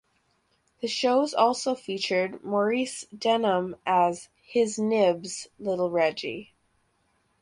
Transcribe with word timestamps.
The 0.81 0.87
shows 0.87 1.31
also 1.35 1.75
featured 1.75 2.43
Maurice 2.43 3.05
Denham 3.15 3.75
as 3.85 4.29
"His 4.41 4.79
Nibs" 4.79 5.47
Little 5.59 5.91
Reggie. 5.91 6.55